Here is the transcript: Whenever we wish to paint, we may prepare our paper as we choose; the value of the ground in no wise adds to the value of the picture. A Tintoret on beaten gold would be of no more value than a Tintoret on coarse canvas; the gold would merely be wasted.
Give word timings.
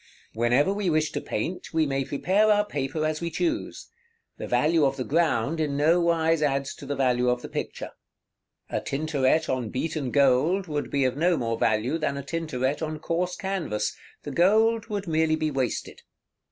Whenever 0.33 0.73
we 0.73 0.89
wish 0.89 1.11
to 1.11 1.21
paint, 1.21 1.71
we 1.75 1.85
may 1.85 2.03
prepare 2.03 2.49
our 2.51 2.65
paper 2.65 3.05
as 3.05 3.21
we 3.21 3.29
choose; 3.29 3.89
the 4.39 4.47
value 4.47 4.83
of 4.83 4.97
the 4.97 5.03
ground 5.03 5.59
in 5.59 5.77
no 5.77 5.99
wise 6.01 6.41
adds 6.41 6.73
to 6.73 6.87
the 6.87 6.95
value 6.95 7.29
of 7.29 7.43
the 7.43 7.47
picture. 7.47 7.91
A 8.71 8.81
Tintoret 8.81 9.47
on 9.47 9.69
beaten 9.69 10.09
gold 10.09 10.65
would 10.65 10.89
be 10.89 11.05
of 11.05 11.15
no 11.17 11.37
more 11.37 11.55
value 11.59 11.99
than 11.99 12.17
a 12.17 12.23
Tintoret 12.23 12.81
on 12.81 12.97
coarse 12.97 13.35
canvas; 13.35 13.95
the 14.23 14.31
gold 14.31 14.87
would 14.87 15.07
merely 15.07 15.35
be 15.35 15.51
wasted. 15.51 16.01